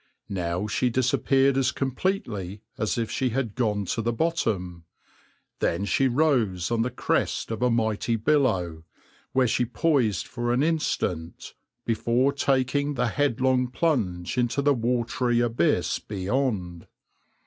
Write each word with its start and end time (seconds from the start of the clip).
Now 0.29 0.65
she 0.65 0.89
disappeared 0.89 1.55
as 1.57 1.71
completely 1.71 2.63
as 2.75 2.97
if 2.97 3.11
she 3.11 3.29
had 3.29 3.53
gone 3.53 3.85
to 3.85 4.01
the 4.01 4.11
bottom; 4.11 4.83
then 5.59 5.85
she 5.85 6.07
rose 6.07 6.71
on 6.71 6.81
the 6.81 6.89
crest 6.89 7.51
of 7.51 7.61
a 7.61 7.69
mighty 7.69 8.15
billow, 8.15 8.83
where 9.33 9.45
she 9.47 9.63
poised 9.63 10.25
for 10.25 10.53
an 10.53 10.63
instant 10.63 11.53
before 11.85 12.33
taking 12.33 12.95
the 12.95 13.09
headlong 13.09 13.67
plunge 13.67 14.39
into 14.39 14.63
the 14.63 14.73
watery 14.73 15.39
abyss 15.39 15.99
beyond. 15.99 16.87